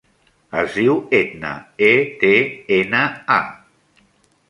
[0.61, 1.53] Es diu Etna:
[1.91, 1.93] e,
[2.25, 2.35] te,
[2.81, 3.07] ena,
[3.39, 4.05] a.